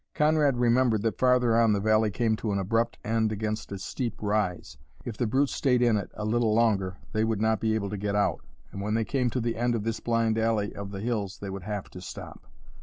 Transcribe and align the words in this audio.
Conrad 0.15 0.57
remembered 0.57 1.03
that 1.03 1.19
farther 1.19 1.55
on 1.55 1.73
the 1.73 1.79
valley 1.79 2.09
came 2.09 2.35
to 2.37 2.51
an 2.51 2.57
abrupt 2.57 2.97
end 3.03 3.31
against 3.31 3.71
a 3.71 3.77
steep 3.77 4.15
rise. 4.19 4.79
If 5.05 5.15
the 5.15 5.27
brutes 5.27 5.53
stayed 5.53 5.83
in 5.83 5.95
it 5.95 6.09
a 6.15 6.25
little 6.25 6.55
longer 6.55 6.97
they 7.13 7.23
would 7.23 7.39
not 7.39 7.59
be 7.59 7.75
able 7.75 7.91
to 7.91 7.97
get 7.97 8.15
out, 8.15 8.43
and 8.71 8.81
when 8.81 8.95
they 8.95 9.05
came 9.05 9.29
to 9.29 9.39
the 9.39 9.55
end 9.55 9.75
of 9.75 9.83
this 9.83 9.99
blind 9.99 10.39
alley 10.39 10.73
of 10.75 10.89
the 10.89 11.01
hills 11.01 11.37
they 11.37 11.51
would 11.51 11.61
have 11.65 11.87
to 11.91 12.01
stop. 12.01 12.47